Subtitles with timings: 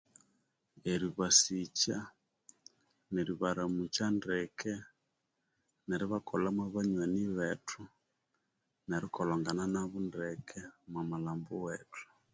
[0.91, 1.97] Eribasikya
[3.13, 4.73] neribaramukya ndeke
[5.87, 7.81] nerbakolhamu banywani bethu
[8.87, 12.03] nerikolhongana nabo ndeke omu malhambo wethu